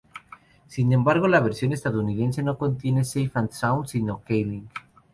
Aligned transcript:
Sin 0.65 0.91
embargo, 0.93 1.27
la 1.27 1.41
versión 1.41 1.73
estadounidense 1.73 2.41
no 2.41 2.57
contiene 2.57 3.05
"Safe 3.05 3.29
and 3.35 3.51
Sound" 3.51 3.85
sino 3.85 4.23
"Calling". 4.27 4.67